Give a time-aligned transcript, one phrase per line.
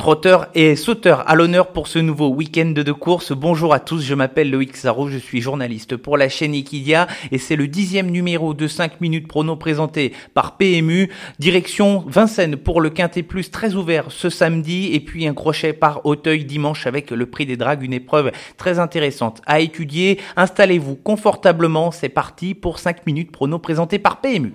[0.00, 3.32] Trotteur et sauteur à l'honneur pour ce nouveau week-end de course.
[3.32, 7.36] Bonjour à tous, je m'appelle Loïc Sarro, je suis journaliste pour la chaîne Equidia et
[7.36, 11.10] c'est le dixième numéro de 5 minutes prono présenté par PMU.
[11.38, 16.06] Direction Vincennes pour le Quintet Plus très ouvert ce samedi et puis un crochet par
[16.06, 20.18] Auteuil dimanche avec le prix des dragues, une épreuve très intéressante à étudier.
[20.34, 24.54] Installez-vous confortablement, c'est parti pour 5 minutes prono présenté par PMU.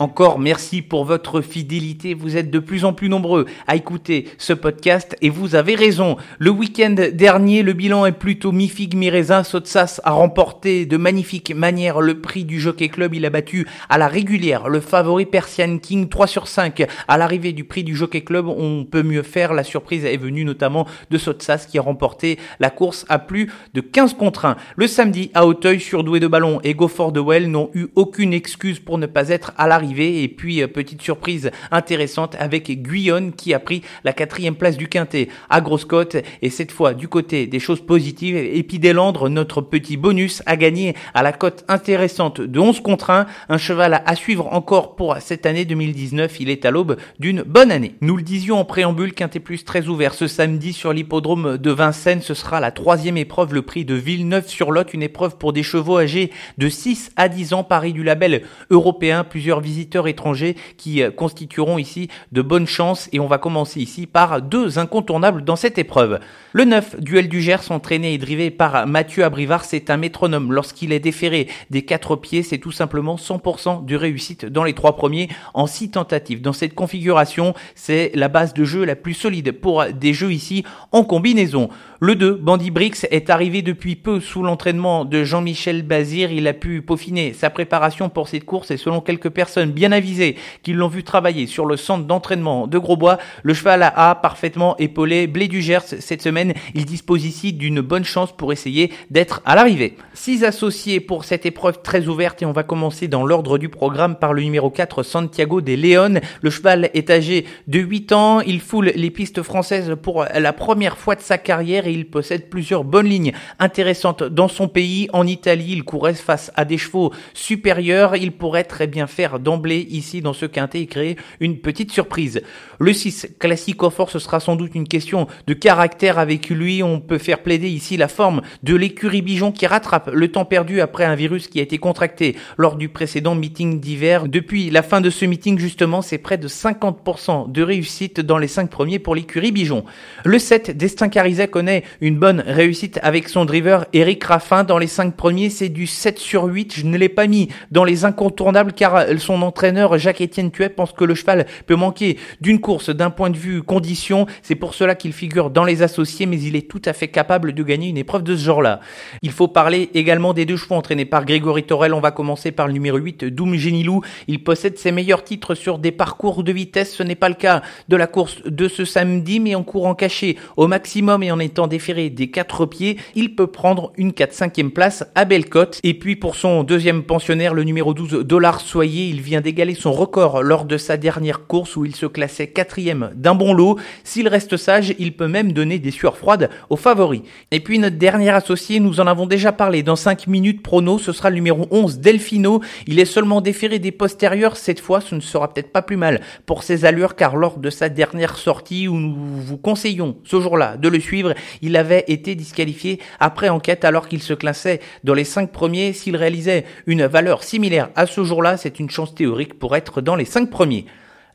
[0.00, 2.14] Encore merci pour votre fidélité.
[2.14, 6.16] Vous êtes de plus en plus nombreux à écouter ce podcast et vous avez raison.
[6.38, 9.44] Le week-end dernier, le bilan est plutôt mi-figue, mi-raisin.
[9.44, 13.12] Sotsas a remporté de magnifique manière le prix du Jockey Club.
[13.12, 16.86] Il a battu à la régulière le favori Persian King 3 sur 5.
[17.06, 19.52] À l'arrivée du prix du Jockey Club, on peut mieux faire.
[19.52, 23.82] La surprise est venue notamment de Sotsas qui a remporté la course à plus de
[23.82, 24.56] 15 contre 1.
[24.76, 28.80] Le samedi, à Auteuil, surdoué de ballon et Gofford de Well n'ont eu aucune excuse
[28.80, 33.54] pour ne pas être à l'arrivée et puis, euh, petite surprise intéressante avec Guyonne qui
[33.54, 36.16] a pris la quatrième place du quintet à Grosse-Côte.
[36.42, 41.22] Et cette fois, du côté des choses positives, Épidélandre, notre petit bonus, a gagné à
[41.22, 43.26] la cote intéressante de 11 contre 1.
[43.48, 46.40] Un cheval à suivre encore pour cette année 2019.
[46.40, 47.94] Il est à l'aube d'une bonne année.
[48.00, 52.22] Nous le disions en préambule, quintet plus très ouvert ce samedi sur l'hippodrome de Vincennes.
[52.22, 56.30] Ce sera la troisième épreuve, le prix de Villeneuve-sur-Lot, une épreuve pour des chevaux âgés
[56.58, 59.24] de 6 à 10 ans, Paris du label européen.
[59.24, 64.06] Plusieurs visites étrangers qui euh, constitueront ici de bonnes chances et on va commencer ici
[64.06, 66.20] par deux incontournables dans cette épreuve.
[66.52, 70.52] Le 9, duel du Gers, entraîné et drivé par Mathieu Abrivard, c'est un métronome.
[70.52, 74.96] Lorsqu'il est déféré des quatre pieds, c'est tout simplement 100% de réussite dans les trois
[74.96, 76.42] premiers en six tentatives.
[76.42, 80.64] Dans cette configuration, c'est la base de jeu la plus solide pour des jeux ici
[80.92, 81.68] en combinaison.
[82.02, 86.32] Le 2, Bandy Brix, est arrivé depuis peu sous l'entraînement de Jean-Michel Bazir.
[86.32, 90.36] Il a pu peaufiner sa préparation pour cette course et selon quelques personnes bien avisées
[90.62, 95.26] qui l'ont vu travailler sur le centre d'entraînement de Grosbois, le cheval a parfaitement épaulé
[95.26, 96.54] Blé du Gers cette semaine.
[96.74, 99.98] Il dispose ici d'une bonne chance pour essayer d'être à l'arrivée.
[100.14, 104.16] Six associés pour cette épreuve très ouverte et on va commencer dans l'ordre du programme
[104.16, 106.20] par le numéro 4, Santiago de León.
[106.40, 108.40] Le cheval est âgé de 8 ans.
[108.40, 112.84] Il foule les pistes françaises pour la première fois de sa carrière il possède plusieurs
[112.84, 115.08] bonnes lignes intéressantes dans son pays.
[115.12, 118.16] En Italie, il courait face à des chevaux supérieurs.
[118.16, 122.42] Il pourrait très bien faire d'emblée ici dans ce quintet et créer une petite surprise.
[122.78, 126.82] Le 6, classique au fort, ce sera sans doute une question de caractère avec lui.
[126.82, 130.80] On peut faire plaider ici la forme de l'écurie Bijon qui rattrape le temps perdu
[130.80, 134.28] après un virus qui a été contracté lors du précédent meeting d'hiver.
[134.28, 138.48] Depuis la fin de ce meeting, justement, c'est près de 50% de réussite dans les
[138.48, 139.84] 5 premiers pour l'écurie Bijon.
[140.24, 144.64] Le 7, Destin Carizet connaît une bonne réussite avec son driver Eric Raffin.
[144.64, 146.74] Dans les 5 premiers, c'est du 7 sur 8.
[146.76, 151.04] Je ne l'ai pas mis dans les incontournables car son entraîneur Jacques-Étienne Tuet pense que
[151.04, 154.26] le cheval peut manquer d'une course d'un point de vue condition.
[154.42, 157.52] C'est pour cela qu'il figure dans les associés, mais il est tout à fait capable
[157.52, 158.80] de gagner une épreuve de ce genre-là.
[159.22, 161.94] Il faut parler également des deux chevaux entraînés par Grégory Torel.
[161.94, 164.02] On va commencer par le numéro 8, Doom Genilou.
[164.28, 166.94] Il possède ses meilleurs titres sur des parcours de vitesse.
[166.94, 170.36] Ce n'est pas le cas de la course de ce samedi, mais en courant caché
[170.56, 175.04] au maximum et en étant déféré des quatre pieds, il peut prendre une 4-5e place
[175.14, 175.80] à Bellecote.
[175.82, 179.92] Et puis pour son deuxième pensionnaire, le numéro 12, Dollar Soyer, il vient d'égaler son
[179.92, 183.78] record lors de sa dernière course où il se classait quatrième d'un bon lot.
[184.04, 187.22] S'il reste sage, il peut même donner des sueurs froides aux favoris.
[187.50, 191.12] Et puis notre dernier associé, nous en avons déjà parlé dans 5 minutes prono, ce
[191.12, 192.60] sera le numéro 11, Delfino.
[192.86, 196.20] Il est seulement déféré des postérieurs, cette fois ce ne sera peut-être pas plus mal
[196.44, 200.76] pour ses allures car lors de sa dernière sortie où nous vous conseillons ce jour-là
[200.76, 205.24] de le suivre, il avait été disqualifié après enquête alors qu'il se classait dans les
[205.24, 205.92] 5 premiers.
[205.92, 210.16] S'il réalisait une valeur similaire à ce jour-là, c'est une chance théorique pour être dans
[210.16, 210.86] les 5 premiers.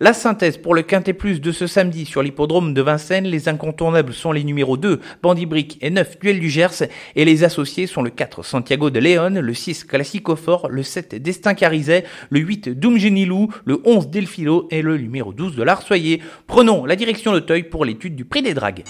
[0.01, 4.13] La synthèse pour le Quintet Plus de ce samedi sur l'hippodrome de Vincennes, les incontournables
[4.13, 6.83] sont les numéros 2, Bandibrick et 9, Duel du Gers,
[7.15, 11.15] et les associés sont le 4, Santiago de León, le 6, Classico Fort, le 7,
[11.15, 16.21] Destin Carizet, le 8, Doom Genilou, le 11, Delfilo et le numéro 12 de l'Arsoyer.
[16.45, 18.83] Prenons la direction d'Auteuil pour l'étude du prix des dragues.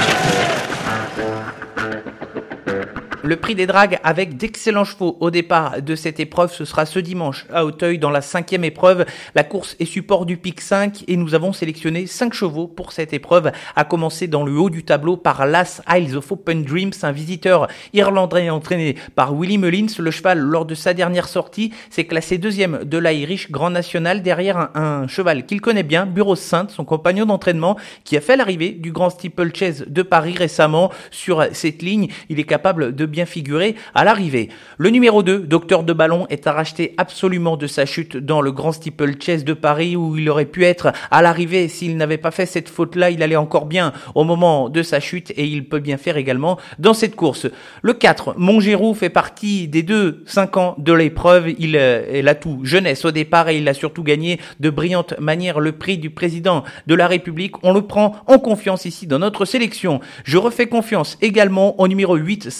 [0.00, 0.47] Thank you.
[3.28, 6.98] Le prix des dragues avec d'excellents chevaux au départ de cette épreuve, ce sera ce
[6.98, 9.04] dimanche à Auteuil dans la cinquième épreuve.
[9.34, 13.12] La course est support du pic 5 et nous avons sélectionné 5 chevaux pour cette
[13.12, 17.12] épreuve, à commencer dans le haut du tableau par Las Isles of Open Dreams, un
[17.12, 19.92] visiteur irlandais entraîné par Willie Mullins.
[19.98, 24.70] Le cheval, lors de sa dernière sortie, s'est classé deuxième de l'Irish Grand National derrière
[24.74, 28.90] un, cheval qu'il connaît bien, Bureau Sainte, son compagnon d'entraînement, qui a fait l'arrivée du
[28.90, 32.08] Grand Steeplechase de Paris récemment sur cette ligne.
[32.30, 34.48] Il est capable de bien figurer à l'arrivée.
[34.76, 38.52] Le numéro 2, Docteur de Ballon, est à racheter absolument de sa chute dans le
[38.52, 42.46] Grand Steeplechase de Paris où il aurait pu être à l'arrivée s'il n'avait pas fait
[42.46, 43.10] cette faute-là.
[43.10, 46.58] Il allait encore bien au moment de sa chute et il peut bien faire également
[46.78, 47.46] dans cette course.
[47.82, 51.50] Le 4, Montgéroux fait partie des deux 5 ans de l'épreuve.
[51.58, 55.18] Il euh, est là tout jeunesse au départ et il a surtout gagné de brillante
[55.18, 57.62] manière le prix du président de la République.
[57.62, 60.00] On le prend en confiance ici dans notre sélection.
[60.24, 62.50] Je refais confiance également au numéro 8,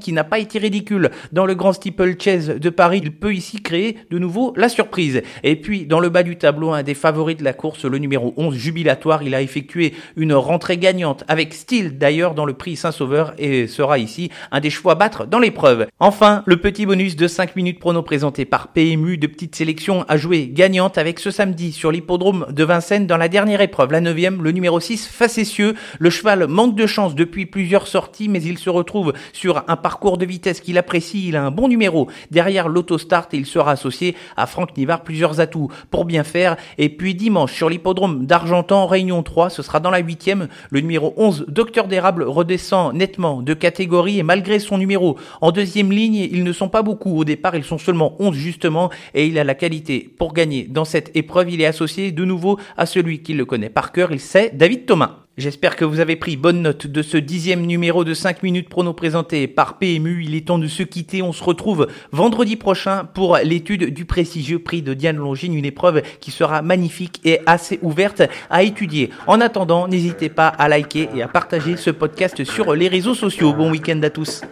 [0.00, 3.00] Qui n'a pas été ridicule dans le Grand Steeplechase de Paris.
[3.02, 5.22] Il peut ici créer de nouveau la surprise.
[5.42, 8.34] Et puis, dans le bas du tableau, un des favoris de la course, le numéro
[8.36, 13.32] 11, Jubilatoire, il a effectué une rentrée gagnante avec style d'ailleurs dans le prix Saint-Sauveur
[13.38, 15.86] et sera ici un des chevaux à battre dans l'épreuve.
[15.98, 20.16] Enfin, le petit bonus de 5 minutes prono présenté par PMU de petite sélection à
[20.16, 24.10] jouer gagnante avec ce samedi sur l'hippodrome de Vincennes dans la dernière épreuve, la 9
[24.42, 25.74] le numéro 6, Facétieux.
[25.98, 30.18] Le cheval manque de chance depuis plusieurs sorties, mais il se retrouve sur un parcours
[30.18, 31.28] de vitesse qu'il apprécie.
[31.28, 35.40] Il a un bon numéro derrière l'autostart et il sera associé à Franck Nivard plusieurs
[35.40, 36.56] atouts pour bien faire.
[36.78, 40.48] Et puis dimanche sur l'hippodrome d'Argentan, Réunion 3, ce sera dans la huitième.
[40.70, 45.92] Le numéro 11, Docteur d'érable, redescend nettement de catégorie et malgré son numéro en deuxième
[45.92, 47.16] ligne, ils ne sont pas beaucoup.
[47.16, 50.84] Au départ, ils sont seulement 11 justement et il a la qualité pour gagner dans
[50.84, 51.50] cette épreuve.
[51.50, 54.86] Il est associé de nouveau à celui qui le connaît par cœur, il sait David
[54.86, 55.20] Thomas.
[55.40, 58.92] J'espère que vous avez pris bonne note de ce dixième numéro de 5 minutes prono
[58.92, 60.22] présenté par PMU.
[60.22, 61.22] Il est temps de se quitter.
[61.22, 66.02] On se retrouve vendredi prochain pour l'étude du prestigieux prix de Diane Longine, une épreuve
[66.20, 68.20] qui sera magnifique et assez ouverte
[68.50, 69.08] à étudier.
[69.26, 73.54] En attendant, n'hésitez pas à liker et à partager ce podcast sur les réseaux sociaux.
[73.54, 74.42] Bon week-end à tous.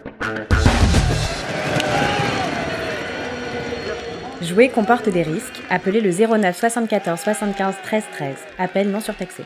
[4.40, 5.60] Jouer comporte des risques.
[5.68, 8.36] Appelez le 09 74 75 13 13.
[8.58, 9.42] Appel non surtaxé.